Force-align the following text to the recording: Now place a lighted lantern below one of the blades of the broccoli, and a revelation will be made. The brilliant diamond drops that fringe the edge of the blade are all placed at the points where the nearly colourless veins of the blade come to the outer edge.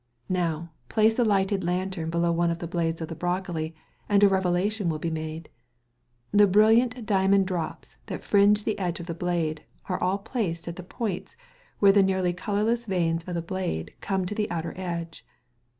Now 0.29 0.71
place 0.89 1.19
a 1.19 1.23
lighted 1.23 1.63
lantern 1.63 2.09
below 2.09 2.31
one 2.31 2.49
of 2.49 2.57
the 2.57 2.65
blades 2.65 3.01
of 3.01 3.07
the 3.07 3.13
broccoli, 3.13 3.75
and 4.09 4.23
a 4.23 4.27
revelation 4.27 4.89
will 4.89 4.97
be 4.97 5.11
made. 5.11 5.47
The 6.31 6.47
brilliant 6.47 7.05
diamond 7.05 7.45
drops 7.45 7.97
that 8.07 8.23
fringe 8.23 8.63
the 8.63 8.79
edge 8.79 8.99
of 8.99 9.05
the 9.05 9.13
blade 9.13 9.61
are 9.89 10.01
all 10.01 10.17
placed 10.17 10.67
at 10.67 10.75
the 10.77 10.81
points 10.81 11.35
where 11.77 11.91
the 11.91 12.01
nearly 12.01 12.33
colourless 12.33 12.87
veins 12.87 13.25
of 13.27 13.35
the 13.35 13.43
blade 13.43 13.93
come 14.01 14.25
to 14.25 14.33
the 14.33 14.49
outer 14.49 14.73
edge. 14.75 15.23